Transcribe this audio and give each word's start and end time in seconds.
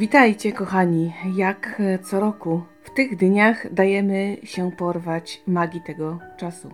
Witajcie, 0.00 0.52
kochani. 0.52 1.12
Jak 1.36 1.82
co 2.02 2.20
roku, 2.20 2.62
w 2.82 2.90
tych 2.90 3.16
dniach 3.16 3.72
dajemy 3.72 4.36
się 4.44 4.70
porwać 4.72 5.42
magii 5.46 5.80
tego 5.80 6.18
czasu. 6.36 6.70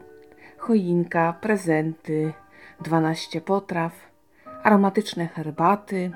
Choinka, 0.58 1.32
prezenty, 1.40 2.32
12 2.80 3.40
potraw, 3.40 3.92
aromatyczne 4.62 5.26
herbaty, 5.26 6.10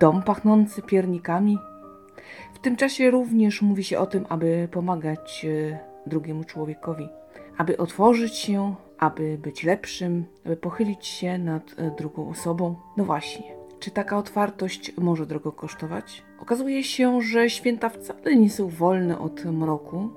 dom 0.00 0.22
pachnący 0.22 0.82
piernikami. 0.82 1.58
W 2.54 2.58
tym 2.58 2.76
czasie 2.76 3.10
również 3.10 3.62
mówi 3.62 3.84
się 3.84 3.98
o 3.98 4.06
tym, 4.06 4.26
aby 4.28 4.68
pomagać 4.70 5.46
e, 5.48 5.78
drugiemu 6.06 6.44
człowiekowi, 6.44 7.08
aby 7.58 7.76
otworzyć 7.76 8.34
się, 8.34 8.74
aby 8.98 9.38
być 9.38 9.64
lepszym, 9.64 10.24
aby 10.46 10.56
pochylić 10.56 11.06
się 11.06 11.38
nad 11.38 11.62
e, 11.76 11.90
drugą 11.90 12.28
osobą. 12.28 12.76
No 12.96 13.04
właśnie, 13.04 13.57
czy 13.80 13.90
taka 13.90 14.18
otwartość 14.18 14.92
może 14.96 15.26
drogo 15.26 15.52
kosztować? 15.52 16.22
Okazuje 16.40 16.84
się, 16.84 17.22
że 17.22 17.50
święta 17.50 17.88
wcale 17.88 18.36
nie 18.36 18.50
są 18.50 18.68
wolne 18.68 19.18
od 19.18 19.44
mroku 19.44 20.10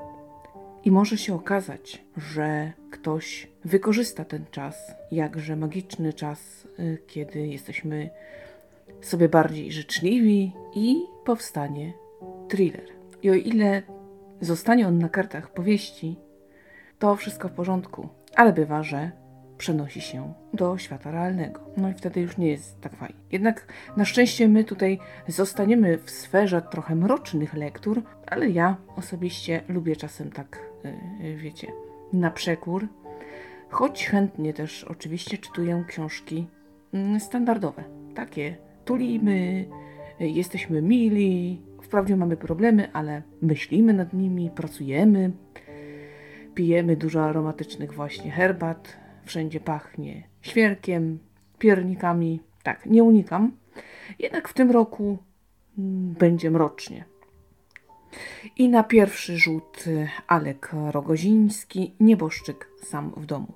i 0.86 0.92
może 0.92 1.18
się 1.18 1.36
okazać, 1.36 2.04
że 2.18 2.74
ktoś 2.92 3.48
wykorzysta 3.66 4.26
ten 4.26 4.46
czas, 4.52 4.92
jakże 5.12 5.56
magiczny 5.56 6.14
czas, 6.14 6.68
y, 6.80 6.98
kiedy 7.08 7.48
jesteśmy 7.48 8.10
sobie 9.02 9.30
bardziej 9.30 9.72
życzliwi 9.72 10.54
i 10.76 10.96
powstanie 11.26 11.94
thriller. 12.50 12.86
I 13.24 13.30
o 13.30 13.34
ile 13.34 13.82
zostanie 14.42 14.88
on 14.88 14.98
na 14.98 15.10
kartach 15.10 15.54
powieści, 15.54 16.16
to 17.00 17.16
wszystko 17.16 17.48
w 17.48 17.52
porządku, 17.52 18.10
ale 18.36 18.54
bywa, 18.54 18.84
że 18.84 19.12
przenosi 19.62 20.02
się 20.02 20.34
do 20.54 20.78
świata 20.78 21.12
realnego. 21.12 21.62
No 21.78 21.90
i 21.90 21.94
wtedy 21.94 22.22
już 22.22 22.38
nie 22.38 22.48
jest 22.48 22.82
tak 22.82 22.96
fajnie. 22.96 23.16
Jednak 23.32 23.68
na 23.98 24.06
szczęście 24.06 24.48
my 24.48 24.64
tutaj 24.64 25.00
zostaniemy 25.28 25.98
w 25.98 26.12
sferze 26.12 26.62
trochę 26.62 26.96
mrocznych 26.96 27.54
lektur, 27.54 28.02
ale 28.28 28.50
ja 28.50 28.78
osobiście 28.96 29.62
lubię 29.68 29.96
czasem 29.96 30.32
tak, 30.32 30.60
yy, 31.22 31.36
wiecie, 31.36 31.68
na 32.14 32.32
przekór, 32.32 32.88
choć 33.70 34.06
chętnie 34.06 34.54
też 34.54 34.84
oczywiście 34.84 35.38
czytuję 35.38 35.84
książki 35.88 36.48
yy, 36.94 37.20
standardowe. 37.20 37.84
Takie 38.16 38.56
tulimy, 38.86 39.66
yy, 40.20 40.30
jesteśmy 40.30 40.82
mili, 40.82 41.62
wprawdzie 41.82 42.16
mamy 42.16 42.38
problemy, 42.38 42.90
ale 42.94 43.22
myślimy 43.42 43.94
nad 43.94 44.14
nimi, 44.14 44.50
pracujemy, 44.56 45.32
pijemy 46.56 46.96
dużo 46.96 47.24
aromatycznych 47.24 47.94
właśnie 47.94 48.32
herbat, 48.32 49.01
wszędzie 49.32 49.60
pachnie 49.60 50.24
świerkiem, 50.42 51.20
piernikami. 51.60 52.40
Tak, 52.64 52.86
nie 52.86 53.04
unikam. 53.04 53.52
Jednak 54.20 54.48
w 54.48 54.54
tym 54.54 54.72
roku 54.72 55.18
mm, 55.78 56.14
będzie 56.14 56.52
mrocznie. 56.52 57.06
I 58.58 58.70
na 58.70 58.84
pierwszy 58.84 59.38
rzut 59.38 59.88
y, 59.88 60.10
Alek 60.28 60.72
Rogoziński, 60.92 61.94
Nieboszczyk 62.00 62.70
sam 62.84 63.14
w 63.18 63.26
domu. 63.26 63.54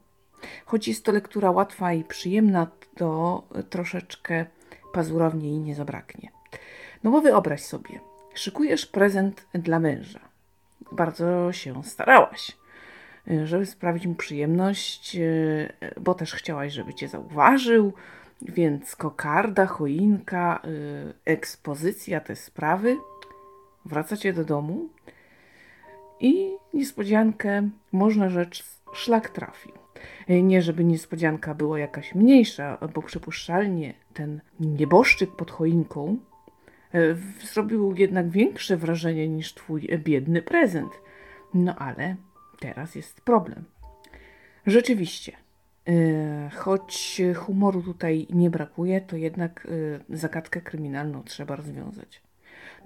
Choć 0.65 0.87
jest 0.87 1.05
to 1.05 1.11
lektura 1.11 1.51
łatwa 1.51 1.93
i 1.93 2.03
przyjemna, 2.03 2.67
to 2.97 3.43
troszeczkę 3.69 4.45
pazura 4.93 5.29
w 5.29 5.35
niej 5.35 5.59
nie 5.59 5.75
zabraknie. 5.75 6.31
No 7.03 7.11
bo 7.11 7.21
wyobraź 7.21 7.61
sobie, 7.61 7.99
szykujesz 8.33 8.85
prezent 8.85 9.47
dla 9.53 9.79
męża. 9.79 10.19
Bardzo 10.91 11.53
się 11.53 11.83
starałaś 11.83 12.64
żeby 13.45 13.65
sprawić 13.65 14.07
mu 14.07 14.15
przyjemność, 14.15 15.15
e, 15.15 16.01
bo 16.01 16.13
też 16.13 16.33
chciałaś, 16.33 16.73
żeby 16.73 16.93
cię 16.93 17.07
zauważył, 17.07 17.93
więc 18.41 18.95
kokarda, 18.95 19.65
choinka, 19.65 20.61
e, 20.63 20.67
ekspozycja, 21.25 22.19
te 22.19 22.35
sprawy. 22.35 22.97
Wracacie 23.85 24.33
do 24.33 24.45
domu 24.45 24.89
i 26.19 26.51
niespodziankę, 26.73 27.69
można 27.91 28.29
rzecz, 28.29 28.63
szlak 28.93 29.29
trafił. 29.29 29.71
Nie, 30.29 30.61
żeby 30.61 30.83
niespodzianka 30.83 31.53
była 31.53 31.79
jakaś 31.79 32.15
mniejsza, 32.15 32.77
bo 32.93 33.01
przypuszczalnie 33.01 33.93
ten 34.13 34.41
nieboszczyk 34.59 35.31
pod 35.31 35.51
choinką 35.51 36.17
zrobił 37.53 37.93
jednak 37.97 38.29
większe 38.29 38.77
wrażenie 38.77 39.27
niż 39.27 39.53
twój 39.53 39.89
biedny 39.97 40.41
prezent. 40.41 40.91
No 41.53 41.75
ale 41.75 42.15
teraz 42.65 42.95
jest 42.95 43.21
problem. 43.21 43.63
Rzeczywiście, 44.65 45.31
yy, 45.85 45.95
choć 46.55 47.21
humoru 47.35 47.81
tutaj 47.81 48.27
nie 48.29 48.49
brakuje, 48.49 49.01
to 49.01 49.17
jednak 49.17 49.67
yy, 50.09 50.17
zagadkę 50.17 50.61
kryminalną 50.61 51.23
trzeba 51.23 51.55
rozwiązać. 51.55 52.21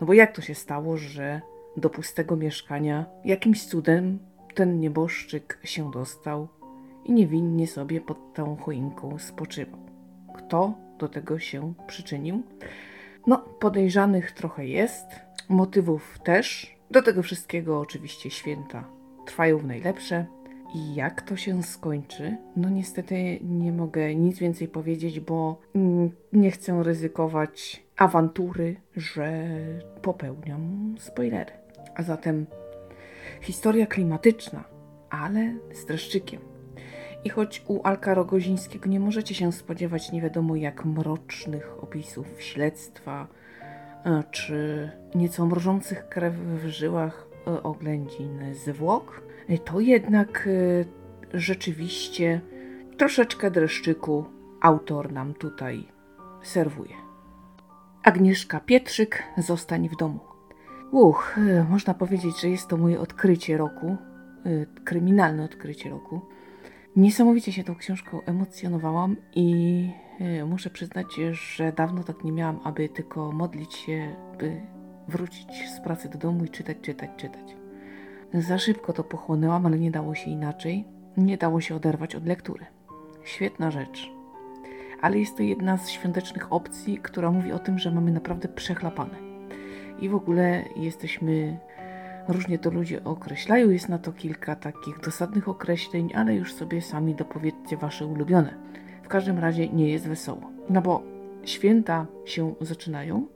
No 0.02 0.08
bo 0.08 0.14
jak 0.14 0.36
to 0.36 0.42
się 0.42 0.56
stało, 0.56 0.98
że 0.98 1.42
do 1.78 1.90
pustego 1.90 2.36
mieszkania 2.36 3.06
jakimś 3.26 3.66
cudem 3.66 4.20
ten 4.56 4.80
nieboszczyk 4.80 5.60
się 5.64 5.92
dostał 5.92 6.48
i 7.06 7.14
niewinnie 7.14 7.68
sobie 7.68 8.02
pod 8.02 8.34
tą 8.34 8.56
choinką 8.56 9.20
spoczywał? 9.20 9.80
Kto 10.36 10.74
do 10.98 11.08
tego 11.08 11.40
się 11.40 11.74
przyczynił? 11.88 12.44
No, 13.28 13.38
podejrzanych 13.38 14.32
trochę 14.32 14.68
jest, 14.68 15.06
motywów 15.50 16.20
też. 16.24 16.76
Do 16.92 17.02
tego 17.02 17.24
wszystkiego 17.24 17.80
oczywiście 17.80 18.30
święta 18.30 18.99
trwają 19.30 19.58
w 19.58 19.66
najlepsze. 19.66 20.26
I 20.76 20.96
jak 20.96 21.22
to 21.22 21.36
się 21.36 21.64
skończy? 21.64 22.38
No 22.56 22.70
niestety 22.70 23.40
nie 23.42 23.72
mogę 23.72 24.16
nic 24.16 24.40
więcej 24.40 24.68
powiedzieć, 24.68 25.20
bo 25.20 25.62
mm, 25.76 26.12
nie 26.34 26.52
chcę 26.52 26.84
ryzykować 26.84 27.84
awantury, 27.98 28.76
że 28.96 29.48
popełniam 30.02 30.96
spoilery. 31.00 31.52
A 31.96 32.04
zatem 32.04 32.46
historia 33.42 33.86
klimatyczna, 33.86 34.64
ale 35.10 35.54
z 35.74 35.86
dreszczykiem. 35.86 36.42
I 37.24 37.30
choć 37.30 37.64
u 37.68 37.82
Alka 37.84 38.14
Rogozińskiego 38.14 38.90
nie 38.90 39.00
możecie 39.00 39.36
się 39.36 39.52
spodziewać 39.52 40.12
nie 40.12 40.22
wiadomo 40.22 40.56
jak 40.56 40.86
mrocznych 40.86 41.84
opisów 41.84 42.42
śledztwa, 42.42 43.28
e, 44.06 44.24
czy 44.32 44.90
nieco 45.16 45.46
mrożących 45.46 46.10
krew 46.10 46.34
w 46.36 46.68
żyłach 46.68 47.29
oględzin 47.64 48.40
zwłok, 48.54 49.22
e, 49.50 49.58
to 49.58 49.80
jednak 49.80 50.48
e, 50.48 51.40
rzeczywiście 51.40 52.42
troszeczkę 52.98 53.52
dreszczyku 53.52 54.26
autor 54.62 55.12
nam 55.12 55.34
tutaj 55.34 55.88
serwuje. 56.44 56.94
Agnieszka 58.04 58.60
Pietrzyk, 58.60 59.24
Zostań 59.38 59.90
w 59.90 59.96
domu. 59.96 60.20
Uch, 60.92 61.36
można 61.70 61.94
powiedzieć, 61.94 62.42
że 62.42 62.50
jest 62.50 62.68
to 62.68 62.78
moje 62.78 63.00
odkrycie 63.00 63.58
roku, 63.58 63.98
kryminalne 64.84 65.44
odkrycie 65.44 65.90
roku. 65.90 66.22
Niesamowicie 66.96 67.52
się 67.52 67.64
tą 67.64 67.76
książką 67.76 68.22
emocjonowałam 68.26 69.16
i 69.36 69.90
muszę 70.46 70.70
przyznać, 70.70 71.08
że 71.32 71.72
dawno 71.72 72.04
tak 72.04 72.24
nie 72.24 72.32
miałam, 72.32 72.60
aby 72.64 72.90
tylko 72.90 73.32
modlić 73.32 73.74
się, 73.74 74.16
by 74.40 74.62
wrócić 75.10 75.70
z 75.70 75.80
pracy 75.80 76.10
do 76.10 76.18
domu 76.18 76.46
i 76.46 76.50
czytać, 76.50 76.78
czytać, 76.82 77.10
czytać. 77.18 77.56
Za 78.34 78.58
szybko 78.58 78.94
to 78.94 79.04
pochłonęłam, 79.04 79.66
ale 79.66 79.80
nie 79.80 79.92
dało 79.92 80.16
się 80.16 80.32
inaczej. 80.32 80.86
Nie 81.18 81.38
dało 81.38 81.62
się 81.62 81.76
oderwać 81.76 82.16
od 82.16 82.26
lektury. 82.26 82.66
Świetna 83.24 83.72
rzecz. 83.72 84.12
Ale 85.02 85.20
jest 85.20 85.38
to 85.38 85.44
jedna 85.44 85.78
z 85.78 85.90
świątecznych 85.90 86.54
opcji, 86.54 86.98
która 86.98 87.32
mówi 87.32 87.52
o 87.52 87.60
tym, 87.60 87.80
że 87.80 87.92
mamy 87.92 88.12
naprawdę 88.12 88.48
przechlapane. 88.48 89.16
I 90.00 90.10
w 90.10 90.16
ogóle 90.16 90.64
jesteśmy, 90.76 91.60
różnie 92.28 92.60
to 92.60 92.72
ludzie 92.72 93.04
określają, 93.04 93.70
jest 93.70 93.90
na 93.90 93.98
to 93.98 94.12
kilka 94.12 94.56
takich 94.56 95.00
dosadnych 95.00 95.50
określeń, 95.50 96.12
ale 96.16 96.36
już 96.36 96.54
sobie 96.54 96.82
sami 96.82 97.16
dopowiedzcie 97.16 97.78
wasze 97.78 98.06
ulubione. 98.06 98.54
W 99.04 99.08
każdym 99.08 99.40
razie 99.40 99.70
nie 99.70 99.90
jest 99.90 100.08
wesoło. 100.08 100.52
No 100.70 100.82
bo 100.82 101.04
święta 101.44 102.06
się 102.26 102.56
zaczynają, 102.62 103.28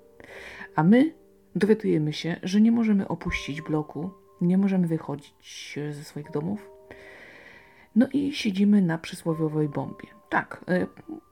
a 0.75 0.83
my 0.83 1.13
dowiadujemy 1.55 2.13
się, 2.13 2.35
że 2.43 2.61
nie 2.61 2.71
możemy 2.71 3.07
opuścić 3.07 3.61
bloku, 3.61 4.11
nie 4.41 4.57
możemy 4.57 4.87
wychodzić 4.87 5.79
ze 5.91 6.03
swoich 6.03 6.31
domów. 6.31 6.69
No 7.95 8.07
i 8.13 8.33
siedzimy 8.33 8.81
na 8.81 8.97
przysłowiowej 8.97 9.69
bombie. 9.69 10.07
Tak, 10.29 10.65
e, 10.67 10.87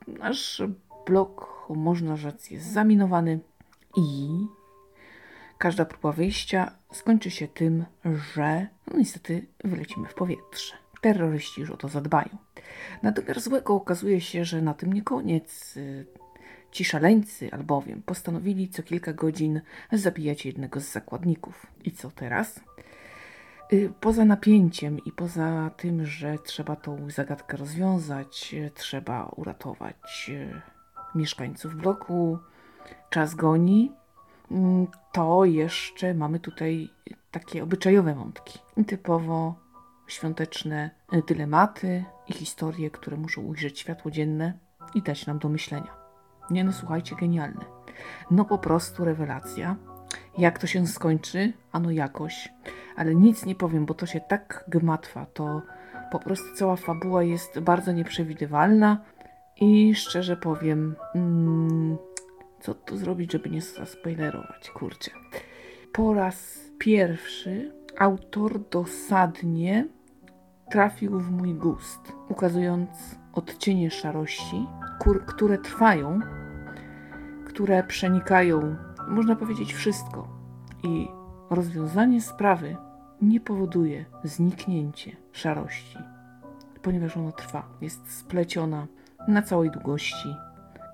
nasz 0.08 0.64
blok, 1.06 1.66
można 1.70 2.16
rzec, 2.16 2.52
jest 2.52 2.72
zaminowany 2.72 3.40
i 3.98 4.30
każda 5.58 5.86
próba 5.86 6.12
wyjścia 6.12 6.72
skończy 6.92 7.32
się 7.32 7.48
tym, 7.48 7.86
że 8.34 8.68
no 8.88 8.98
niestety 8.98 9.46
wylecimy 9.64 10.08
w 10.08 10.14
powietrze. 10.14 10.74
Terroryści 11.02 11.62
już 11.62 11.70
o 11.72 11.78
to 11.78 11.88
zadbają. 11.88 12.38
Natomiast 13.04 13.44
złego 13.44 13.76
okazuje 13.76 14.22
się, 14.22 14.46
że 14.46 14.62
na 14.62 14.74
tym 14.74 14.94
nie 14.94 15.02
koniec. 15.02 15.80
Ci 16.72 16.86
szaleńcy 16.86 17.52
albowiem 17.52 18.02
postanowili 18.02 18.70
co 18.70 18.84
kilka 18.84 19.14
godzin 19.14 19.62
zabijać 19.92 20.46
jednego 20.46 20.80
z 20.80 20.92
zakładników. 20.92 21.68
I 21.84 21.92
co 21.92 22.12
teraz? 22.12 22.60
Y, 23.74 23.94
poza 24.00 24.26
napięciem 24.26 25.00
i 25.06 25.12
poza 25.12 25.72
tym, 25.78 26.06
że 26.06 26.38
trzeba 26.38 26.76
tą 26.76 27.10
zagadkę 27.10 27.58
rozwiązać, 27.58 28.54
y, 28.54 28.72
trzeba 28.74 29.26
uratować 29.26 30.30
y, 30.30 30.62
mieszkańców 31.16 31.76
bloku, 31.76 32.38
czas 33.10 33.36
goni, 33.36 33.92
mm, 34.52 34.88
to 35.12 35.46
jeszcze 35.46 36.14
mamy 36.14 36.40
tutaj 36.40 36.90
takie 37.32 37.64
obyczajowe 37.64 38.14
wątki. 38.14 38.60
Typowo 38.88 39.56
świąteczne 40.08 40.90
dylematy 41.28 42.04
i 42.28 42.34
historie, 42.34 42.90
które 42.90 43.18
muszą 43.18 43.42
ujrzeć 43.42 43.80
światło 43.80 44.12
dzienne 44.12 44.54
i 44.96 45.02
dać 45.02 45.26
nam 45.26 45.40
do 45.40 45.50
myślenia. 45.50 46.01
Nie 46.50 46.64
no, 46.64 46.74
słuchajcie, 46.74 47.16
genialne. 47.16 47.66
No 48.32 48.46
po 48.46 48.58
prostu 48.58 49.06
rewelacja. 49.06 49.76
Jak 50.38 50.60
to 50.60 50.68
się 50.68 50.88
skończy? 50.88 51.54
Ano 51.72 51.92
jakoś. 51.92 52.54
Ale 52.96 53.16
nic 53.16 53.46
nie 53.46 53.56
powiem, 53.56 53.86
bo 53.86 53.94
to 53.94 54.06
się 54.06 54.20
tak 54.20 54.66
gmatwa. 54.68 55.26
To 55.26 55.62
po 56.12 56.20
prostu 56.20 56.56
cała 56.56 56.76
fabuła 56.76 57.24
jest 57.24 57.60
bardzo 57.60 57.92
nieprzewidywalna 57.92 58.98
i 59.62 59.96
szczerze 59.96 60.38
powiem, 60.38 60.96
mm, 61.16 61.98
co 62.60 62.74
tu 62.74 62.98
zrobić, 62.98 63.32
żeby 63.32 63.50
nie 63.50 63.62
spoilerować, 63.62 64.72
kurczę. 64.72 65.12
Po 65.94 66.14
raz 66.14 66.60
pierwszy 66.80 67.74
autor 67.98 68.60
dosadnie 68.70 69.88
trafił 70.72 71.20
w 71.20 71.32
mój 71.32 71.54
gust, 71.54 72.14
ukazując 72.30 72.90
odcienie 73.34 73.92
szarości, 73.92 74.68
które 75.26 75.58
trwają, 75.58 76.20
które 77.46 77.84
przenikają, 77.84 78.76
można 79.08 79.36
powiedzieć, 79.36 79.74
wszystko. 79.74 80.28
I 80.84 81.08
rozwiązanie 81.50 82.22
sprawy 82.22 82.78
nie 83.22 83.40
powoduje 83.40 84.06
zniknięcie 84.24 85.16
szarości, 85.32 85.98
ponieważ 86.82 87.18
ona 87.18 87.32
trwa, 87.32 87.70
jest 87.82 88.18
spleciona 88.18 88.88
na 89.28 89.42
całej 89.42 89.72
długości 89.72 90.36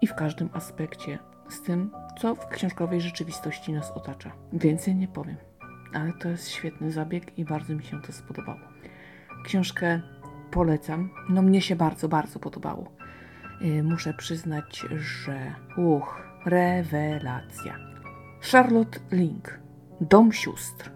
i 0.01 0.07
w 0.07 0.15
każdym 0.15 0.49
aspekcie 0.53 1.19
z 1.49 1.61
tym, 1.61 1.91
co 2.19 2.35
w 2.35 2.47
książkowej 2.47 3.01
rzeczywistości 3.01 3.73
nas 3.73 3.91
otacza. 3.91 4.31
Więcej 4.53 4.95
nie 4.95 5.07
powiem, 5.07 5.37
ale 5.93 6.13
to 6.13 6.29
jest 6.29 6.49
świetny 6.49 6.91
zabieg 6.91 7.37
i 7.37 7.45
bardzo 7.45 7.75
mi 7.75 7.83
się 7.83 8.01
to 8.01 8.11
spodobało. 8.11 8.59
Książkę 9.43 10.01
polecam. 10.51 11.09
No 11.29 11.41
mnie 11.41 11.61
się 11.61 11.75
bardzo, 11.75 12.09
bardzo 12.09 12.39
podobało. 12.39 12.96
Yy, 13.61 13.83
muszę 13.83 14.13
przyznać, 14.13 14.85
że 14.97 15.55
uch, 15.77 16.21
rewelacja. 16.45 17.77
Charlotte 18.51 18.99
Link, 19.11 19.59
Dom 20.01 20.33
Sióstr. 20.33 20.91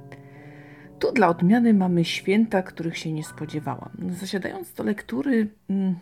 Tu 1.00 1.12
dla 1.12 1.28
odmiany 1.28 1.74
mamy 1.74 2.06
święta, 2.06 2.62
których 2.62 2.98
się 2.98 3.12
nie 3.12 3.24
spodziewałam. 3.24 3.92
Zasiadając 4.10 4.74
do 4.74 4.84
lektury, 4.84 5.48
mm, 5.70 5.96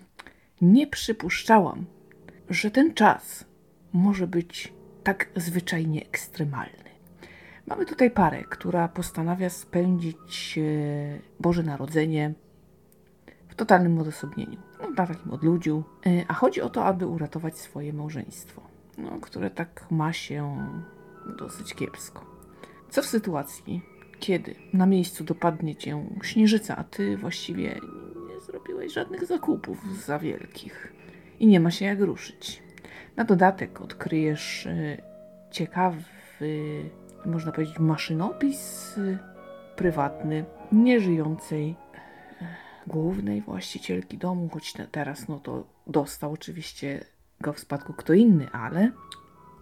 nie 0.61 0.87
przypuszczałam, 0.87 1.85
że 2.49 2.71
ten 2.71 2.93
czas 2.93 3.45
może 3.93 4.27
być 4.27 4.73
tak 5.03 5.29
zwyczajnie 5.35 6.05
ekstremalny. 6.05 6.89
Mamy 7.67 7.85
tutaj 7.85 8.11
parę, 8.11 8.43
która 8.43 8.87
postanawia 8.87 9.49
spędzić 9.49 10.57
e, 10.57 10.61
Boże 11.39 11.63
Narodzenie 11.63 12.33
w 13.47 13.55
totalnym 13.55 13.99
odosobnieniu, 13.99 14.57
na 14.89 15.07
takim 15.07 15.31
odludziu, 15.31 15.83
e, 16.05 16.25
a 16.27 16.33
chodzi 16.33 16.61
o 16.61 16.69
to, 16.69 16.85
aby 16.85 17.07
uratować 17.07 17.57
swoje 17.57 17.93
małżeństwo, 17.93 18.61
no, 18.97 19.19
które 19.21 19.49
tak 19.49 19.85
ma 19.91 20.13
się 20.13 20.67
dosyć 21.37 21.73
kiepsko. 21.73 22.25
Co 22.89 23.01
w 23.01 23.05
sytuacji, 23.05 23.81
kiedy 24.19 24.55
na 24.73 24.85
miejscu 24.85 25.23
dopadnie 25.23 25.75
cię 25.75 26.05
śnieżyca, 26.23 26.77
a 26.77 26.83
ty 26.83 27.17
właściwie 27.17 27.79
nie 28.29 28.41
zrobiłeś 28.41 28.93
żadnych 28.93 29.25
zakupów 29.25 30.05
za 30.05 30.19
wielkich 30.19 30.93
i 31.39 31.47
nie 31.47 31.59
ma 31.59 31.71
się 31.71 31.85
jak 31.85 31.99
ruszyć? 31.99 32.63
Na 33.15 33.23
dodatek 33.23 33.81
odkryjesz 33.81 34.65
e, 34.65 34.97
ciekawy, 35.51 36.03
można 37.25 37.51
powiedzieć, 37.51 37.79
maszynopis 37.79 38.95
prywatny 39.75 40.45
nieżyjącej 40.71 41.75
głównej 42.87 43.41
właścicielki 43.41 44.17
domu, 44.17 44.49
choć 44.53 44.73
teraz 44.91 45.27
no 45.27 45.39
to 45.39 45.63
dostał 45.87 46.31
oczywiście 46.31 47.05
go 47.41 47.53
w 47.53 47.59
spadku 47.59 47.93
kto 47.93 48.13
inny, 48.13 48.51
ale 48.51 48.91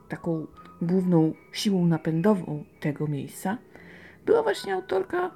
taką 0.09 0.47
główną 0.81 1.33
siłą 1.51 1.85
napędową 1.85 2.63
tego 2.79 3.07
miejsca 3.07 3.57
była 4.25 4.43
właśnie 4.43 4.73
autorka 4.73 5.31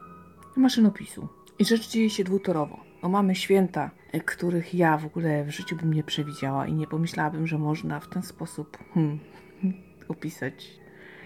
maszynopisu. 0.55 1.27
I 1.59 1.65
rzecz 1.65 1.89
dzieje 1.89 2.09
się 2.09 2.23
dwutorowo. 2.23 2.79
No 3.03 3.09
mamy 3.09 3.35
święta, 3.35 3.91
e, 4.11 4.19
których 4.19 4.75
ja 4.75 4.97
w 4.97 5.05
ogóle 5.05 5.43
w 5.43 5.49
życiu 5.49 5.75
bym 5.75 5.93
nie 5.93 6.03
przewidziała 6.03 6.67
i 6.67 6.73
nie 6.73 6.87
pomyślałabym, 6.87 7.47
że 7.47 7.57
można 7.57 7.99
w 7.99 8.09
ten 8.09 8.23
sposób 8.23 8.77
hmm, 8.93 9.19
opisać 10.07 10.79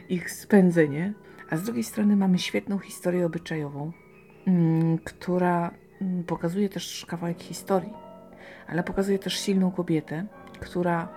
ich 0.09 0.31
spędzenie. 0.31 1.13
A 1.49 1.57
z 1.57 1.63
drugiej 1.63 1.83
strony 1.83 2.15
mamy 2.15 2.39
świetną 2.39 2.79
historię 2.79 3.25
obyczajową, 3.25 3.91
hmm, 4.45 4.97
która 4.97 5.71
pokazuje 6.27 6.69
też 6.69 7.05
kawałek 7.05 7.41
historii, 7.41 7.93
ale 8.67 8.83
pokazuje 8.83 9.19
też 9.19 9.39
silną 9.39 9.71
kobietę, 9.71 10.25
która 10.59 11.07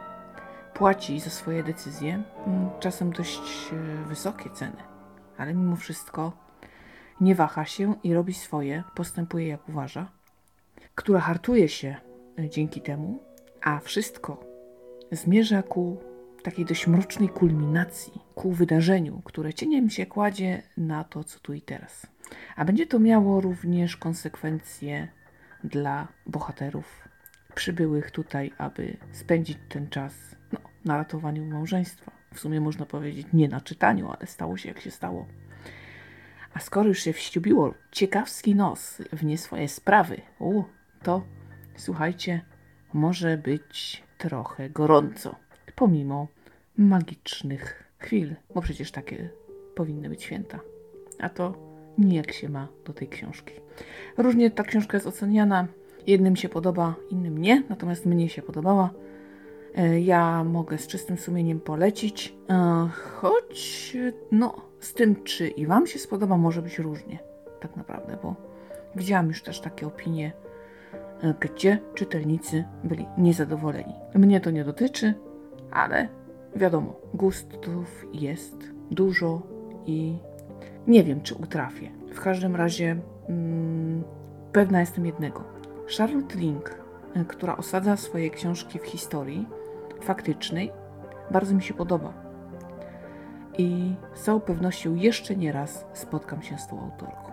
płaci 0.75 1.21
za 1.21 1.31
swoje 1.31 1.63
decyzje, 1.63 2.23
hmm, 2.45 2.71
czasem 2.81 3.13
dość 3.13 3.73
e, 3.73 4.05
wysokie 4.09 4.51
ceny, 4.51 4.83
ale 5.39 5.55
mimo 5.55 5.77
wszystko 5.77 6.33
nie 7.21 7.35
waha 7.35 7.65
się 7.65 7.95
i 8.03 8.15
robi 8.15 8.35
swoje, 8.35 8.83
postępuje 8.95 9.49
jak 9.49 9.69
uważa 9.69 10.19
która 10.99 11.21
hartuje 11.21 11.69
się 11.69 11.97
e, 12.39 12.51
dzięki 12.51 12.81
temu, 12.81 13.23
a 13.61 13.81
wszystko 13.81 14.45
zmierza 15.13 15.63
ku 15.63 16.01
takiej 16.43 16.65
dość 16.65 16.87
mrocznej 16.87 17.29
kulminacji, 17.29 18.13
ku 18.35 18.53
wydarzeniu, 18.53 19.23
które 19.25 19.55
cieniem 19.55 19.91
się 19.91 20.07
kładzie 20.07 20.63
na 20.77 21.05
to, 21.05 21.25
co 21.25 21.41
tu 21.41 21.53
i 21.55 21.63
teraz. 21.63 22.07
A 22.57 22.65
będzie 22.65 22.87
to 22.87 22.99
miało 22.99 23.41
również 23.41 23.97
konsekwencje 23.97 25.09
dla 25.65 26.09
bohaterów 26.27 27.09
przybyłych 27.55 28.11
tutaj, 28.11 28.53
aby 28.59 28.97
spędzić 29.13 29.59
ten 29.69 29.89
czas 29.89 30.15
no, 30.53 30.59
na 30.85 30.97
ratowaniu 30.97 31.45
małżeństwa. 31.45 32.13
W 32.35 32.41
sumie 32.41 32.61
można 32.61 32.87
powiedzieć 32.87 33.27
nie 33.33 33.49
na 33.49 33.61
czytaniu, 33.61 34.11
ale 34.19 34.27
stało 34.27 34.57
się 34.57 34.69
jak 34.69 34.81
się 34.81 34.91
stało. 34.91 35.27
A 36.55 36.61
skoro 36.61 36.89
już 36.89 36.99
się 36.99 37.13
wściubiło 37.13 37.75
ciekawski 37.93 38.55
nos 38.55 39.03
w 39.13 39.25
nie 39.25 39.39
swoje 39.39 39.69
sprawy, 39.69 40.21
u, 40.39 40.63
to 41.03 41.25
słuchajcie, 41.77 42.41
może 42.93 43.37
być 43.39 44.03
trochę 44.19 44.71
gorąco, 44.71 45.37
pomimo 45.75 46.29
magicznych 46.77 47.93
chwil, 47.99 48.37
bo 48.55 48.61
przecież 48.61 48.91
takie 48.91 49.31
powinny 49.75 50.09
być 50.09 50.23
święta. 50.23 50.61
A 51.19 51.29
to 51.29 51.55
nijak 51.99 52.33
się 52.33 52.49
ma 52.49 52.69
do 52.85 52.93
tej 52.93 53.09
książki. 53.09 53.55
Różnie 54.17 54.51
ta 54.51 54.63
książka 54.63 54.97
jest 54.97 55.07
oceniana. 55.07 55.67
Jednym 56.07 56.37
się 56.37 56.49
podoba, 56.49 56.95
innym 57.11 57.39
nie, 57.39 57.63
natomiast 57.69 58.07
mnie 58.07 58.29
się 58.29 58.43
podobała. 58.43 58.91
E, 59.75 60.01
ja 60.01 60.45
mogę 60.45 60.79
z 60.79 60.87
czystym 60.87 61.19
sumieniem 61.19 61.61
polecić, 61.61 62.35
e, 62.51 62.89
choć 62.93 63.97
no, 64.33 64.55
z 64.81 64.95
tym, 64.95 65.25
czy 65.25 65.49
i 65.49 65.67
Wam 65.67 65.87
się 65.87 65.99
spodoba, 65.99 66.37
może 66.37 66.63
być 66.63 66.79
różnie, 66.79 67.19
tak 67.61 67.77
naprawdę, 67.77 68.19
bo 68.23 68.35
widziałam 68.97 69.29
już 69.29 69.43
też 69.43 69.61
takie 69.61 69.87
opinie 69.87 70.33
gdzie 71.41 71.79
czytelnicy 71.95 72.65
byli 72.85 73.07
niezadowoleni. 73.19 73.95
Mnie 74.15 74.41
to 74.41 74.51
nie 74.51 74.65
dotyczy, 74.65 75.15
ale 75.71 76.09
wiadomo, 76.57 77.01
gustów 77.15 78.07
jest 78.13 78.57
dużo 78.91 79.43
i 79.87 80.19
nie 80.89 81.05
wiem, 81.05 81.21
czy 81.21 81.35
utrafię. 81.35 81.91
W 82.15 82.21
każdym 82.21 82.57
razie 82.57 82.97
mm, 83.29 84.05
pewna 84.53 84.81
jestem 84.81 85.07
jednego. 85.07 85.45
Charlotte 85.99 86.39
Link, 86.39 86.81
y, 87.17 87.25
która 87.25 87.57
osadza 87.57 87.97
swoje 87.97 88.31
książki 88.31 88.79
w 88.79 88.87
historii 88.87 89.49
faktycznej, 90.01 90.73
bardzo 91.31 91.55
mi 91.55 91.63
się 91.63 91.75
podoba. 91.75 92.13
I 93.59 93.95
z 94.15 94.23
całą 94.23 94.41
pewnością 94.41 94.95
jeszcze 94.95 95.37
nie 95.37 95.53
raz 95.53 95.87
spotkam 95.93 96.43
się 96.43 96.59
z 96.59 96.67
tą 96.67 96.81
autorką. 96.81 97.33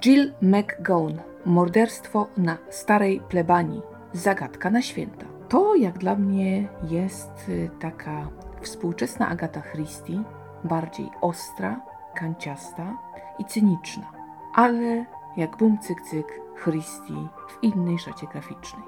Jill 0.00 0.32
McGowan 0.42 1.18
Morderstwo 1.44 2.26
na 2.36 2.58
starej 2.70 3.20
plebanii. 3.20 3.82
Zagadka 4.12 4.70
na 4.70 4.82
święta. 4.82 5.26
To, 5.48 5.74
jak 5.74 5.98
dla 5.98 6.16
mnie, 6.16 6.68
jest 6.90 7.48
y, 7.48 7.70
taka 7.80 8.28
współczesna 8.60 9.28
Agata 9.28 9.62
Christie, 9.62 10.22
bardziej 10.64 11.08
ostra, 11.20 11.80
kanciasta 12.18 12.98
i 13.38 13.44
cyniczna, 13.44 14.12
ale 14.54 15.04
jak 15.36 15.56
bum 15.56 15.78
cyk 15.78 16.02
cyk 16.02 16.40
Christie 16.62 17.28
w 17.48 17.64
innej 17.64 17.98
szacie 17.98 18.26
graficznej. 18.26 18.82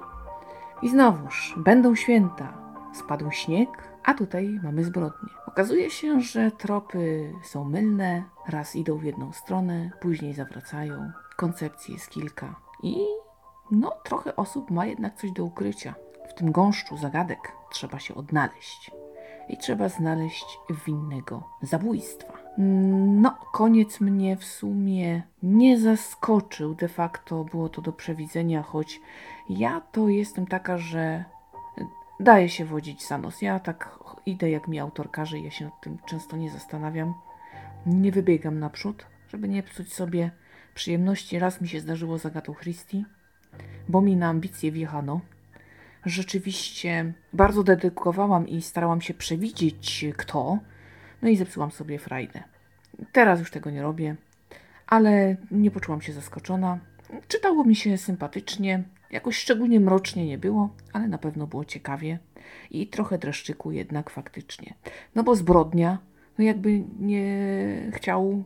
I 0.81 0.89
znowuż, 0.89 1.55
będą 1.57 1.95
święta, 1.95 2.53
spadł 2.93 3.31
śnieg, 3.31 3.69
a 4.03 4.13
tutaj 4.13 4.59
mamy 4.63 4.83
zbrodnie. 4.83 5.29
Okazuje 5.47 5.89
się, 5.89 6.21
że 6.21 6.51
tropy 6.51 7.33
są 7.43 7.63
mylne, 7.63 8.23
raz 8.47 8.75
idą 8.75 8.97
w 8.97 9.03
jedną 9.03 9.31
stronę, 9.31 9.91
później 10.01 10.33
zawracają. 10.33 11.11
Koncepcji 11.37 11.93
jest 11.93 12.09
kilka 12.09 12.55
i 12.83 13.05
no, 13.71 13.91
trochę 14.03 14.35
osób 14.35 14.71
ma 14.71 14.85
jednak 14.85 15.15
coś 15.15 15.31
do 15.31 15.45
ukrycia. 15.45 15.93
W 16.29 16.33
tym 16.33 16.51
gąszczu 16.51 16.97
zagadek 16.97 17.51
trzeba 17.71 17.99
się 17.99 18.15
odnaleźć. 18.15 18.91
i 19.49 19.57
trzeba 19.57 19.89
znaleźć 19.89 20.59
winnego 20.85 21.43
zabójstwa. 21.61 22.40
No, 22.57 23.37
koniec 23.51 24.01
mnie 24.01 24.37
w 24.37 24.43
sumie 24.43 25.21
nie 25.43 25.79
zaskoczył. 25.79 26.75
De 26.75 26.87
facto 26.87 27.43
było 27.43 27.69
to 27.69 27.81
do 27.81 27.93
przewidzenia, 27.93 28.63
choć 28.63 28.99
ja 29.49 29.81
to 29.91 30.09
jestem 30.09 30.47
taka, 30.47 30.77
że 30.77 31.25
daje 32.19 32.49
się 32.49 32.65
wodzić 32.65 33.07
za 33.07 33.17
nos. 33.17 33.41
Ja 33.41 33.59
tak 33.59 33.99
idę, 34.25 34.49
jak 34.49 34.67
mi 34.67 34.79
autor 34.79 35.11
każe, 35.11 35.39
ja 35.39 35.51
się 35.51 35.65
nad 35.65 35.81
tym 35.81 35.97
często 36.05 36.37
nie 36.37 36.49
zastanawiam. 36.49 37.13
Nie 37.85 38.11
wybiegam 38.11 38.59
naprzód, 38.59 39.05
żeby 39.29 39.49
nie 39.49 39.63
psuć 39.63 39.93
sobie 39.93 40.31
przyjemności. 40.73 41.39
Raz 41.39 41.61
mi 41.61 41.67
się 41.67 41.79
zdarzyło 41.79 42.19
z 42.19 42.25
Agatą 42.25 42.53
Christie, 42.53 43.03
bo 43.89 44.01
mi 44.01 44.15
na 44.15 44.29
ambicje 44.29 44.71
wjechano. 44.71 45.21
Rzeczywiście 46.05 47.13
bardzo 47.33 47.63
dedykowałam 47.63 48.47
i 48.47 48.61
starałam 48.61 49.01
się 49.01 49.13
przewidzieć 49.13 50.05
kto, 50.17 50.59
no 51.21 51.29
i 51.29 51.35
zepsułam 51.35 51.71
sobie 51.71 51.99
frajdę. 51.99 52.43
Teraz 53.11 53.39
już 53.39 53.51
tego 53.51 53.69
nie 53.69 53.81
robię, 53.81 54.15
ale 54.87 55.35
nie 55.51 55.71
poczułam 55.71 56.01
się 56.01 56.13
zaskoczona. 56.13 56.79
Czytało 57.27 57.63
mi 57.63 57.75
się 57.75 57.97
sympatycznie, 57.97 58.83
jakoś 59.11 59.37
szczególnie 59.37 59.79
mrocznie 59.79 60.25
nie 60.25 60.37
było, 60.37 60.69
ale 60.93 61.07
na 61.07 61.17
pewno 61.17 61.47
było 61.47 61.65
ciekawie 61.65 62.19
i 62.71 62.87
trochę 62.87 63.17
dreszczyku 63.17 63.71
jednak 63.71 64.09
faktycznie. 64.09 64.73
No 65.15 65.23
bo 65.23 65.35
zbrodnia, 65.35 65.97
no 66.37 66.43
jakby 66.43 66.83
nie 66.99 67.25
chciał 67.91 68.43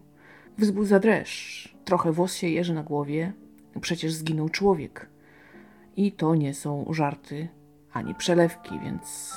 wzbudza 0.57 0.99
dreszcz. 0.99 1.75
Trochę 1.85 2.11
włos 2.11 2.35
się 2.35 2.47
jeży 2.47 2.73
na 2.73 2.83
głowie, 2.83 3.33
przecież 3.81 4.13
zginął 4.13 4.49
człowiek. 4.49 5.09
I 5.97 6.11
to 6.11 6.35
nie 6.35 6.53
są 6.53 6.85
żarty 6.89 7.47
ani 7.93 8.15
przelewki, 8.15 8.79
więc 8.79 9.33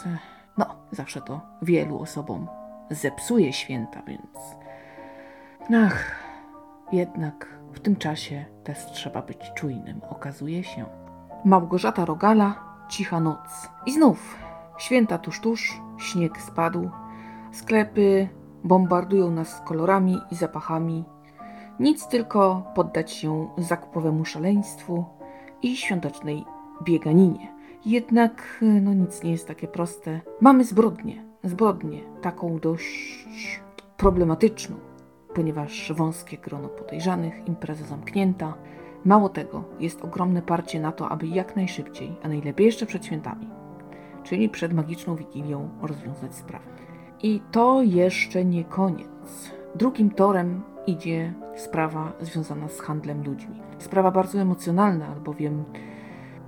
no, 0.59 0.66
zawsze 0.92 1.21
to 1.21 1.40
wielu 1.62 1.99
osobom 1.99 2.49
zepsuje 2.90 3.52
święta, 3.52 4.02
więc 4.07 4.38
ach, 5.85 6.14
jednak 6.92 7.59
w 7.73 7.80
tym 7.80 7.97
czasie 7.97 8.45
też 8.64 8.87
trzeba 8.87 9.23
być 9.23 9.52
czujnym, 9.54 10.00
okazuje 10.11 10.64
się. 10.64 10.85
Małgorzata 11.45 12.04
Rogala, 12.04 12.54
cicha 12.88 13.21
noc. 13.21 13.68
I 13.87 13.92
znów, 13.92 14.38
święta 14.78 15.18
tuż 15.18 15.40
tuż, 15.40 15.80
śnieg 15.99 16.40
spadł, 16.40 16.90
sklepy 17.52 18.28
bombardują 18.64 19.30
nas 19.30 19.62
kolorami 19.64 20.21
i 20.30 20.35
zapachami. 20.35 21.04
Nic 21.80 22.07
tylko 22.07 22.73
poddać 22.75 23.12
się 23.12 23.49
zakupowemu 23.59 24.25
szaleństwu 24.25 25.04
i 25.62 25.76
świątecznej 25.76 26.45
bieganinie. 26.83 27.58
Jednak 27.87 28.58
no 28.82 28.94
nic 28.94 29.23
nie 29.23 29.30
jest 29.30 29.49
takie 29.49 29.68
proste. 29.68 30.20
Mamy 30.40 30.64
zbrodnię, 30.64 31.25
zbrodnię, 31.44 32.00
taką 32.23 32.58
dość 32.58 33.61
problematyczną, 33.97 34.76
ponieważ 35.35 35.92
wąskie 35.97 36.38
grono 36.38 36.68
podejrzanych, 36.68 37.49
impreza 37.49 37.85
zamknięta. 37.85 38.54
Mało 39.04 39.28
tego, 39.28 39.64
jest 39.80 40.04
ogromne 40.04 40.42
parcie 40.42 40.80
na 40.80 40.92
to, 40.92 41.08
aby 41.08 41.26
jak 41.26 41.56
najszybciej, 41.56 42.16
a 42.23 42.28
najlepiej 42.28 42.66
jeszcze 42.66 42.87
przed 42.87 43.06
świętami, 43.06 43.49
czyli 44.23 44.49
przed 44.49 44.73
magiczną 44.73 45.16
wigilią, 45.16 45.68
rozwiązać 45.82 46.35
sprawę. 46.35 46.64
I 47.23 47.40
to 47.52 47.82
jeszcze 47.82 48.44
nie 48.44 48.64
koniec. 48.64 49.50
Drugim 49.75 50.11
torem 50.11 50.62
idzie 50.87 51.35
sprawa 51.56 52.12
związana 52.20 52.68
z 52.68 52.80
handlem 52.80 53.25
ludźmi. 53.25 53.62
Sprawa 53.78 54.11
bardzo 54.11 54.38
emocjonalna, 54.38 55.06
albowiem 55.06 55.64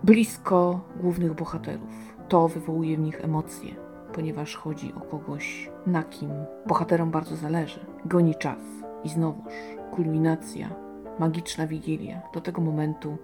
blisko 0.04 0.80
głównych 0.96 1.34
bohaterów. 1.34 2.14
To 2.28 2.48
wywołuje 2.48 2.96
w 2.96 3.00
nich 3.00 3.24
emocje, 3.24 3.74
ponieważ 4.12 4.56
chodzi 4.56 4.94
o 4.94 5.00
kogoś, 5.00 5.70
na 5.86 6.02
kim 6.02 6.30
bohaterom 6.66 7.10
bardzo 7.10 7.36
zależy. 7.36 7.80
Goni 8.04 8.34
czas 8.34 8.58
i 9.04 9.08
znowuż 9.08 9.52
kulminacja, 9.90 10.70
magiczna 11.18 11.66
wigilia. 11.66 12.20
Do 12.34 12.40
tego 12.40 12.62
momentu 12.62 13.16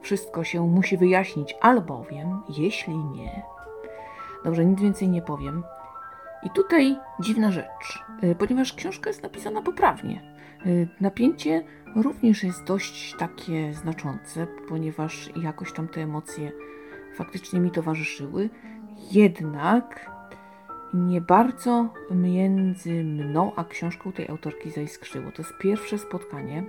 wszystko 0.00 0.44
się 0.44 0.68
musi 0.68 0.96
wyjaśnić, 0.96 1.56
albowiem, 1.60 2.42
jeśli 2.58 2.96
nie, 2.96 3.42
dobrze, 4.44 4.64
nic 4.64 4.80
więcej 4.80 5.08
nie 5.08 5.22
powiem. 5.22 5.62
I 6.42 6.50
tutaj 6.50 6.96
dziwna 7.20 7.50
rzecz, 7.50 8.04
y, 8.24 8.34
ponieważ 8.34 8.72
książka 8.72 9.10
jest 9.10 9.22
napisana 9.22 9.62
poprawnie. 9.62 10.29
Y, 10.66 10.88
napięcie 11.00 11.62
również 11.96 12.44
jest 12.44 12.64
dość 12.64 13.14
takie 13.18 13.74
znaczące, 13.74 14.46
ponieważ 14.68 15.30
jakoś 15.36 15.72
tam 15.72 15.88
te 15.88 16.00
emocje 16.00 16.52
faktycznie 17.14 17.60
mi 17.60 17.70
towarzyszyły. 17.70 18.50
Jednak 19.12 20.10
nie 20.94 21.20
bardzo 21.20 21.88
między 22.10 23.04
mną 23.04 23.52
a 23.56 23.64
książką 23.64 24.12
tej 24.12 24.28
autorki 24.28 24.70
zaiskrzyło. 24.70 25.32
To 25.32 25.42
jest 25.42 25.58
pierwsze 25.58 25.98
spotkanie. 25.98 26.64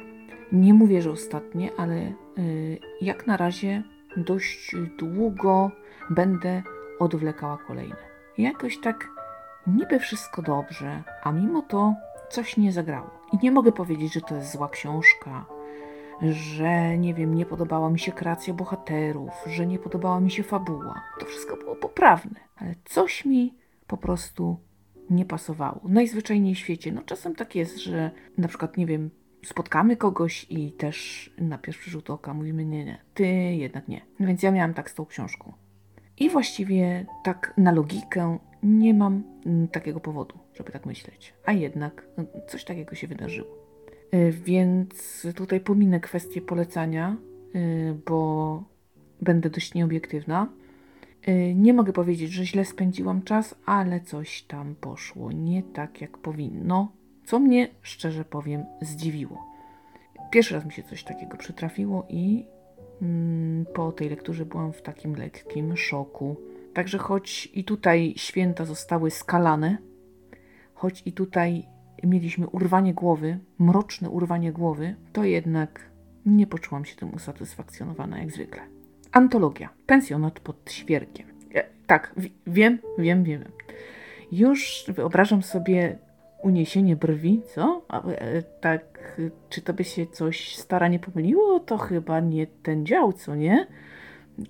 Nie 0.51 0.73
mówię, 0.73 1.01
że 1.01 1.11
ostatnie, 1.11 1.69
ale 1.77 2.13
y, 2.37 2.79
jak 3.01 3.27
na 3.27 3.37
razie 3.37 3.83
dość 4.17 4.75
długo 4.97 5.71
będę 6.09 6.63
odwlekała 6.99 7.57
kolejne. 7.57 7.95
Jakoś 8.37 8.79
tak 8.79 9.07
niby 9.67 9.99
wszystko 9.99 10.41
dobrze, 10.41 11.03
a 11.23 11.31
mimo 11.31 11.61
to 11.61 11.93
coś 12.31 12.57
nie 12.57 12.71
zagrało. 12.71 13.09
I 13.33 13.37
nie 13.43 13.51
mogę 13.51 13.71
powiedzieć, 13.71 14.13
że 14.13 14.21
to 14.21 14.35
jest 14.35 14.51
zła 14.51 14.69
książka, 14.69 15.45
że 16.21 16.97
nie 16.97 17.13
wiem, 17.13 17.35
nie 17.35 17.45
podobała 17.45 17.89
mi 17.89 17.99
się 17.99 18.11
kreacja 18.11 18.53
bohaterów, 18.53 19.31
że 19.45 19.67
nie 19.67 19.79
podobała 19.79 20.19
mi 20.19 20.31
się 20.31 20.43
fabuła. 20.43 21.01
To 21.19 21.25
wszystko 21.25 21.57
było 21.57 21.75
poprawne, 21.75 22.39
ale 22.55 22.75
coś 22.85 23.25
mi 23.25 23.55
po 23.87 23.97
prostu 23.97 24.57
nie 25.09 25.25
pasowało. 25.25 25.81
Najzwyczajniej 25.83 26.55
w 26.55 26.59
świecie. 26.59 26.91
No 26.91 27.01
czasem 27.01 27.35
tak 27.35 27.55
jest, 27.55 27.77
że 27.77 28.11
na 28.37 28.47
przykład, 28.47 28.77
nie 28.77 28.85
wiem, 28.85 29.09
spotkamy 29.45 29.97
kogoś 29.97 30.47
i 30.49 30.71
też 30.71 31.29
na 31.37 31.57
pierwszy 31.57 31.89
rzut 31.89 32.09
oka 32.09 32.33
mówimy 32.33 32.65
nie, 32.65 32.85
nie, 32.85 33.01
ty 33.13 33.25
jednak 33.55 33.87
nie. 33.87 34.01
Więc 34.19 34.43
ja 34.43 34.51
miałam 34.51 34.73
tak 34.73 34.89
z 34.89 34.95
tą 34.95 35.05
książką. 35.05 35.53
I 36.17 36.29
właściwie 36.29 37.05
tak 37.23 37.53
na 37.57 37.71
logikę 37.71 38.37
nie 38.63 38.93
mam 38.93 39.23
mm, 39.45 39.67
takiego 39.67 39.99
powodu, 39.99 40.39
żeby 40.53 40.71
tak 40.71 40.85
myśleć. 40.85 41.33
A 41.45 41.51
jednak 41.51 42.07
no, 42.17 42.23
coś 42.47 42.63
takiego 42.63 42.95
się 42.95 43.07
wydarzyło. 43.07 43.61
Y, 44.13 44.31
więc 44.31 45.27
tutaj 45.35 45.59
pominę 45.59 45.99
kwestię 45.99 46.41
polecania, 46.41 47.15
y, 47.55 47.95
bo 48.05 48.63
będę 49.21 49.49
dość 49.49 49.73
nieobiektywna. 49.73 50.47
Y, 51.27 51.53
nie 51.55 51.73
mogę 51.73 51.93
powiedzieć, 51.93 52.31
że 52.31 52.45
źle 52.45 52.65
spędziłam 52.65 53.21
czas, 53.21 53.55
ale 53.65 53.99
coś 53.99 54.43
tam 54.43 54.75
poszło 54.75 55.31
nie 55.31 55.63
tak, 55.63 56.01
jak 56.01 56.17
powinno, 56.17 56.91
co 57.25 57.39
mnie, 57.39 57.67
szczerze 57.81 58.25
powiem, 58.25 58.63
zdziwiło. 58.81 59.51
Pierwszy 60.31 60.53
raz 60.53 60.65
mi 60.65 60.71
się 60.71 60.83
coś 60.83 61.03
takiego 61.03 61.37
przytrafiło 61.37 62.05
i 62.09 62.45
mm, 63.01 63.65
po 63.73 63.91
tej 63.91 64.09
lekturze 64.09 64.45
byłam 64.45 64.73
w 64.73 64.81
takim 64.81 65.15
lekkim 65.15 65.77
szoku. 65.77 66.35
Także 66.73 66.97
choć 66.97 67.49
i 67.53 67.63
tutaj 67.63 68.13
święta 68.17 68.65
zostały 68.65 69.11
skalane, 69.11 69.77
choć 70.81 71.03
i 71.05 71.11
tutaj 71.13 71.67
mieliśmy 72.03 72.47
urwanie 72.47 72.93
głowy, 72.93 73.39
mroczne 73.59 74.09
urwanie 74.09 74.51
głowy, 74.51 74.95
to 75.13 75.23
jednak 75.23 75.79
nie 76.25 76.47
poczułam 76.47 76.85
się 76.85 76.95
tym 76.95 77.13
usatysfakcjonowana 77.13 78.19
jak 78.19 78.31
zwykle. 78.31 78.61
Antologia. 79.11 79.69
Pensjonat 79.85 80.39
pod 80.39 80.71
świerkiem. 80.71 81.27
E, 81.55 81.63
tak, 81.87 82.15
wiem, 82.47 82.79
wiem, 82.97 83.23
wiem. 83.23 83.43
Już 84.31 84.85
wyobrażam 84.87 85.43
sobie 85.43 85.97
uniesienie 86.43 86.95
brwi, 86.95 87.41
co? 87.55 87.81
E, 88.07 88.41
tak, 88.41 88.81
czy 89.49 89.61
to 89.61 89.73
by 89.73 89.83
się 89.83 90.07
coś 90.07 90.55
staranie 90.55 90.99
pomyliło? 90.99 91.59
To 91.59 91.77
chyba 91.77 92.19
nie 92.19 92.47
ten 92.47 92.85
dział, 92.85 93.13
co 93.13 93.35
nie? 93.35 93.67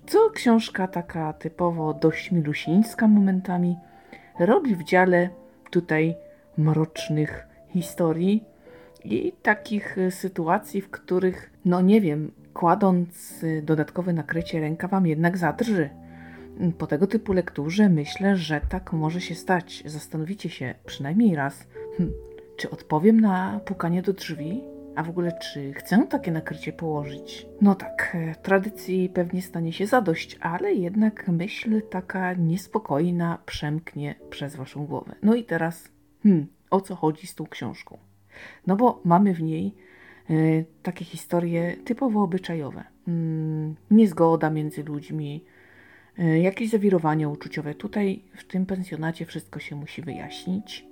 Co 0.06 0.30
książka 0.30 0.88
taka 0.88 1.32
typowo 1.32 1.94
dość 1.94 2.30
milusińska 2.30 3.08
momentami 3.08 3.76
robi 4.38 4.76
w 4.76 4.84
dziale 4.84 5.41
tutaj 5.72 6.14
mrocznych 6.58 7.46
historii 7.68 8.44
i 9.04 9.32
takich 9.42 9.96
sytuacji, 10.10 10.80
w 10.80 10.90
których, 10.90 11.50
no 11.64 11.80
nie 11.80 12.00
wiem, 12.00 12.32
kładąc 12.54 13.44
dodatkowe 13.62 14.12
nakrycie 14.12 14.60
ręka 14.60 14.88
wam 14.88 15.06
jednak 15.06 15.38
zadrży. 15.38 15.90
Po 16.78 16.86
tego 16.86 17.06
typu 17.06 17.32
lekturze 17.32 17.88
myślę, 17.88 18.36
że 18.36 18.60
tak 18.68 18.92
może 18.92 19.20
się 19.20 19.34
stać. 19.34 19.82
Zastanowicie 19.86 20.50
się 20.50 20.74
przynajmniej 20.86 21.34
raz, 21.34 21.66
hm, 21.96 22.12
czy 22.56 22.70
odpowiem 22.70 23.20
na 23.20 23.60
pukanie 23.64 24.02
do 24.02 24.12
drzwi, 24.12 24.62
a 24.96 25.02
w 25.02 25.10
ogóle, 25.10 25.32
czy 25.32 25.72
chcę 25.72 26.06
takie 26.10 26.32
nakrycie 26.32 26.72
położyć? 26.72 27.46
No 27.60 27.74
tak, 27.74 28.12
e, 28.14 28.34
tradycji 28.34 29.08
pewnie 29.08 29.42
stanie 29.42 29.72
się 29.72 29.86
zadość, 29.86 30.38
ale 30.40 30.74
jednak 30.74 31.28
myśl 31.28 31.82
taka 31.90 32.34
niespokojna 32.34 33.38
przemknie 33.46 34.14
przez 34.30 34.56
waszą 34.56 34.86
głowę. 34.86 35.14
No 35.22 35.34
i 35.34 35.44
teraz, 35.44 35.88
hmm, 36.22 36.46
o 36.70 36.80
co 36.80 36.96
chodzi 36.96 37.26
z 37.26 37.34
tą 37.34 37.46
książką? 37.46 37.98
No 38.66 38.76
bo 38.76 39.00
mamy 39.04 39.34
w 39.34 39.42
niej 39.42 39.74
y, 40.30 40.64
takie 40.82 41.04
historie 41.04 41.76
typowo 41.84 42.22
obyczajowe. 42.22 42.84
Mm, 43.08 43.76
niezgoda 43.90 44.50
między 44.50 44.84
ludźmi, 44.84 45.44
E, 46.18 46.40
Jakieś 46.40 46.70
zawirowania 46.70 47.28
uczuciowe. 47.28 47.74
Tutaj 47.74 48.22
w 48.36 48.44
tym 48.44 48.66
pensjonacie 48.66 49.26
wszystko 49.26 49.60
się 49.60 49.76
musi 49.76 50.02
wyjaśnić. 50.02 50.86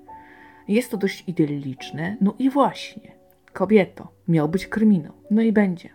Jest 0.69 0.91
to 0.91 0.97
dość 0.97 1.25
idylliczne. 1.27 2.17
No 2.21 2.35
i 2.39 2.51
właśnie, 2.51 3.13
kobieto, 3.53 4.13
miał 4.29 4.49
być 4.49 4.67
kryminał. 4.67 5.13
No 5.31 5.43
i 5.43 5.53
będzie. 5.53 5.89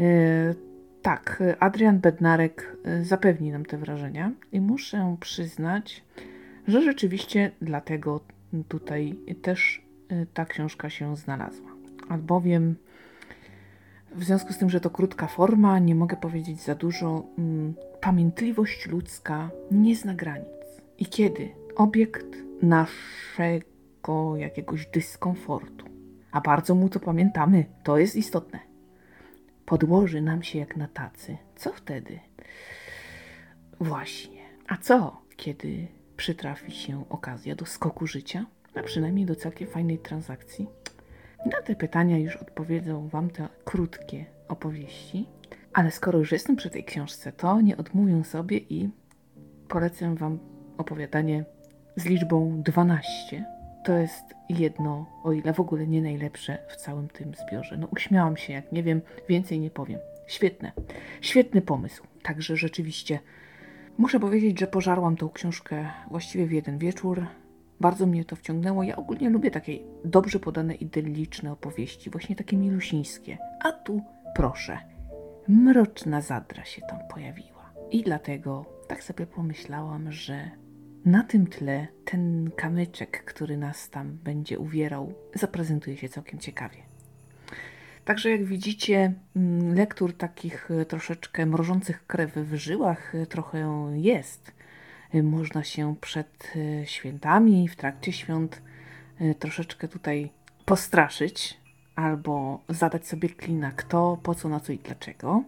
E, 0.00 0.54
tak, 1.02 1.42
Adrian 1.60 1.98
Bednarek 1.98 2.76
e, 2.84 3.04
zapewni 3.04 3.50
nam 3.50 3.64
te 3.64 3.78
wrażenia 3.78 4.32
i 4.52 4.60
muszę 4.60 5.16
przyznać, 5.20 6.04
że 6.68 6.82
rzeczywiście 6.82 7.50
dlatego 7.62 8.20
tutaj 8.68 9.14
też 9.42 9.82
e, 10.08 10.26
ta 10.26 10.44
książka 10.44 10.90
się 10.90 11.16
znalazła. 11.16 11.68
Albowiem 12.08 12.76
w 14.14 14.24
związku 14.24 14.52
z 14.52 14.58
tym, 14.58 14.70
że 14.70 14.80
to 14.80 14.90
krótka 14.90 15.26
forma, 15.26 15.78
nie 15.78 15.94
mogę 15.94 16.16
powiedzieć 16.16 16.62
za 16.62 16.74
dużo. 16.74 17.24
mm, 17.38 17.74
Pamiętliwość 18.00 18.86
ludzka 18.86 19.50
nie 19.70 19.96
zna 19.96 20.14
granic. 20.14 20.48
I 20.98 21.06
kiedy 21.06 21.48
obiekt 21.76 22.36
naszego 22.62 24.36
jakiegoś 24.36 24.86
dyskomfortu, 24.86 25.87
a 26.32 26.40
bardzo 26.40 26.74
mu 26.74 26.88
to 26.88 27.00
pamiętamy, 27.00 27.64
to 27.82 27.98
jest 27.98 28.16
istotne, 28.16 28.58
podłoży 29.66 30.22
nam 30.22 30.42
się 30.42 30.58
jak 30.58 30.76
na 30.76 30.88
tacy, 30.88 31.36
co 31.56 31.72
wtedy? 31.72 32.20
Właśnie. 33.80 34.40
A 34.68 34.76
co, 34.76 35.22
kiedy 35.36 35.88
przytrafi 36.16 36.72
się 36.72 37.08
okazja 37.08 37.54
do 37.54 37.66
skoku 37.66 38.06
życia, 38.06 38.46
a 38.74 38.82
przynajmniej 38.82 39.26
do 39.26 39.36
całkiem 39.36 39.68
fajnej 39.68 39.98
transakcji? 39.98 40.66
Na 41.46 41.62
te 41.62 41.76
pytania 41.76 42.18
już 42.18 42.36
odpowiedzą 42.36 43.08
Wam 43.08 43.30
te 43.30 43.48
krótkie 43.64 44.26
opowieści. 44.48 45.26
Ale 45.72 45.90
skoro 45.90 46.18
już 46.18 46.32
jestem 46.32 46.56
przy 46.56 46.70
tej 46.70 46.84
książce, 46.84 47.32
to 47.32 47.60
nie 47.60 47.76
odmówię 47.76 48.24
sobie 48.24 48.58
i 48.58 48.90
polecę 49.68 50.14
Wam 50.14 50.38
opowiadanie 50.78 51.44
z 51.96 52.04
liczbą 52.04 52.62
12. 52.62 53.57
To 53.88 53.98
jest 53.98 54.34
jedno, 54.48 55.06
o 55.24 55.32
ile 55.32 55.52
w 55.52 55.60
ogóle 55.60 55.86
nie 55.86 56.02
najlepsze 56.02 56.58
w 56.68 56.76
całym 56.76 57.08
tym 57.08 57.34
zbiorze. 57.34 57.76
No 57.76 57.86
uśmiałam 57.86 58.36
się, 58.36 58.52
jak 58.52 58.72
nie 58.72 58.82
wiem, 58.82 59.00
więcej 59.28 59.60
nie 59.60 59.70
powiem. 59.70 59.98
Świetne, 60.26 60.72
świetny 61.20 61.62
pomysł. 61.62 62.02
Także 62.22 62.56
rzeczywiście 62.56 63.18
muszę 63.98 64.20
powiedzieć, 64.20 64.60
że 64.60 64.66
pożarłam 64.66 65.16
tą 65.16 65.30
książkę 65.30 65.90
właściwie 66.10 66.46
w 66.46 66.52
jeden 66.52 66.78
wieczór. 66.78 67.26
Bardzo 67.80 68.06
mnie 68.06 68.24
to 68.24 68.36
wciągnęło. 68.36 68.82
Ja 68.82 68.96
ogólnie 68.96 69.30
lubię 69.30 69.50
takie 69.50 69.78
dobrze 70.04 70.40
podane, 70.40 70.74
idylliczne 70.74 71.52
opowieści, 71.52 72.10
właśnie 72.10 72.36
takie 72.36 72.56
milusińskie. 72.56 73.38
A 73.60 73.72
tu, 73.72 74.02
proszę, 74.34 74.78
mroczna 75.48 76.20
zadra 76.20 76.64
się 76.64 76.82
tam 76.82 76.98
pojawiła. 77.10 77.70
I 77.90 78.02
dlatego 78.02 78.64
tak 78.88 79.04
sobie 79.04 79.26
pomyślałam, 79.26 80.12
że 80.12 80.50
na 81.08 81.22
tym 81.22 81.46
tle 81.46 81.86
ten 82.04 82.50
kamyczek, 82.56 83.24
który 83.24 83.56
nas 83.56 83.90
tam 83.90 84.18
będzie 84.24 84.58
uwierał, 84.58 85.14
zaprezentuje 85.34 85.96
się 85.96 86.08
całkiem 86.08 86.38
ciekawie. 86.38 86.76
Także 88.04 88.30
jak 88.30 88.44
widzicie, 88.44 89.12
mm, 89.36 89.74
lektur 89.74 90.12
takich 90.12 90.70
e, 90.70 90.84
troszeczkę 90.84 91.46
mrożących 91.46 92.06
krew 92.06 92.34
w 92.34 92.54
żyłach 92.54 93.14
e, 93.14 93.26
trochę 93.26 93.90
jest. 93.94 94.52
E, 95.14 95.22
Można 95.22 95.64
się 95.64 95.94
przed 96.00 96.52
świętami, 96.84 97.68
w 97.68 97.76
trakcie 97.76 98.12
świąt 98.12 98.62
troszeczkę 99.38 99.88
tutaj 99.88 100.30
postraszyć 100.64 101.60
albo 101.94 102.60
zadać 102.68 103.06
sobie 103.06 103.28
klina 103.28 103.72
kto, 103.76 104.18
po 104.22 104.34
co, 104.34 104.48
na 104.48 104.60
co 104.60 104.72
i 104.72 104.78
dlaczego. 104.78 105.44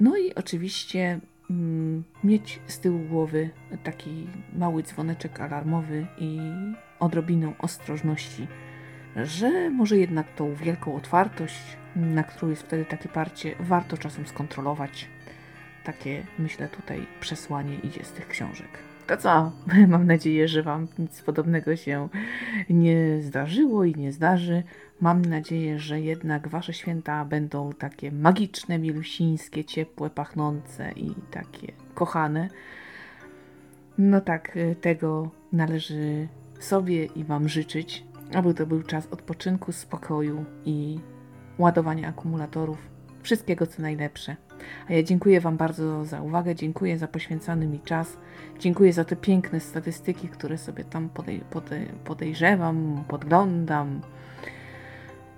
No 0.00 0.16
i 0.16 0.34
oczywiście 0.34 1.20
mieć 2.24 2.60
z 2.66 2.78
tyłu 2.78 2.98
głowy 2.98 3.50
taki 3.84 4.26
mały 4.52 4.82
dzwoneczek 4.82 5.40
alarmowy 5.40 6.06
i 6.18 6.38
odrobinę 6.98 7.52
ostrożności, 7.58 8.46
że 9.16 9.70
może 9.70 9.98
jednak 9.98 10.34
tą 10.34 10.54
wielką 10.54 10.94
otwartość, 10.94 11.76
na 11.96 12.24
którą 12.24 12.50
jest 12.50 12.62
wtedy 12.62 12.84
takie 12.84 13.08
parcie, 13.08 13.54
warto 13.60 13.98
czasem 13.98 14.26
skontrolować. 14.26 15.08
Takie, 15.84 16.26
myślę, 16.38 16.68
tutaj 16.68 17.06
przesłanie 17.20 17.74
idzie 17.74 18.04
z 18.04 18.12
tych 18.12 18.28
książek. 18.28 18.85
To 19.06 19.16
co? 19.16 19.52
Mam 19.88 20.06
nadzieję, 20.06 20.48
że 20.48 20.62
Wam 20.62 20.88
nic 20.98 21.22
podobnego 21.22 21.76
się 21.76 22.08
nie 22.70 23.22
zdarzyło 23.22 23.84
i 23.84 23.94
nie 23.94 24.12
zdarzy. 24.12 24.62
Mam 25.00 25.22
nadzieję, 25.22 25.78
że 25.78 26.00
jednak 26.00 26.48
Wasze 26.48 26.72
święta 26.72 27.24
będą 27.24 27.72
takie 27.72 28.12
magiczne, 28.12 28.78
milusińskie, 28.78 29.64
ciepłe, 29.64 30.10
pachnące 30.10 30.92
i 30.92 31.14
takie 31.30 31.72
kochane. 31.94 32.48
No 33.98 34.20
tak, 34.20 34.56
y, 34.56 34.76
tego 34.80 35.30
należy 35.52 36.28
sobie 36.58 37.04
i 37.04 37.24
Wam 37.24 37.48
życzyć, 37.48 38.04
aby 38.34 38.54
to 38.54 38.66
był 38.66 38.82
czas 38.82 39.06
odpoczynku, 39.06 39.72
spokoju 39.72 40.44
i 40.64 40.98
ładowania 41.58 42.08
akumulatorów. 42.08 42.95
Wszystkiego 43.26 43.66
co 43.66 43.82
najlepsze. 43.82 44.36
A 44.88 44.92
ja 44.92 45.02
dziękuję 45.02 45.40
Wam 45.40 45.56
bardzo 45.56 46.04
za 46.04 46.22
uwagę, 46.22 46.54
dziękuję 46.54 46.98
za 46.98 47.08
poświęcony 47.08 47.66
mi 47.66 47.80
czas, 47.80 48.16
dziękuję 48.58 48.92
za 48.92 49.04
te 49.04 49.16
piękne 49.16 49.60
statystyki, 49.60 50.28
które 50.28 50.58
sobie 50.58 50.84
tam 50.84 51.08
podej 51.08 51.40
podej 51.40 51.86
podejrzewam, 52.04 53.04
podglądam. 53.08 54.00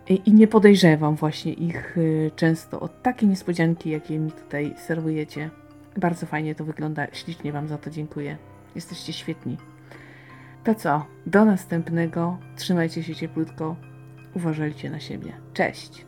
I, 0.08 0.32
nie 0.32 0.46
podejrzewam 0.46 1.16
właśnie 1.16 1.52
ich 1.52 1.98
y, 1.98 2.30
często 2.36 2.80
o 2.80 2.88
takie 2.88 3.26
niespodzianki, 3.26 3.90
jakie 3.90 4.18
mi 4.18 4.32
tutaj 4.32 4.74
serwujecie. 4.86 5.50
Bardzo 5.96 6.26
fajnie 6.26 6.54
to 6.54 6.64
wygląda, 6.64 7.06
ślicznie 7.12 7.52
Wam 7.52 7.68
za 7.68 7.78
to 7.78 7.90
dziękuję. 7.90 8.36
Jesteście 8.74 9.12
świetni. 9.12 9.56
To 10.64 10.74
co? 10.74 11.06
Do 11.26 11.44
następnego. 11.44 12.38
Trzymajcie 12.56 13.02
się 13.02 13.14
cieplutko. 13.14 13.76
Uważajcie 14.34 14.90
na 14.90 15.00
siebie. 15.00 15.32
Cześć! 15.54 16.07